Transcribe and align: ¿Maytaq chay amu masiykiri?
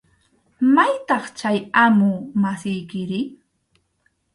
¿Maytaq 0.75 1.23
chay 1.37 1.57
amu 1.83 2.09
masiykiri? 2.41 3.21